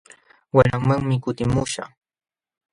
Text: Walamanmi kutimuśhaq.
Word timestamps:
Walamanmi 0.55 1.15
kutimuśhaq. 1.23 1.91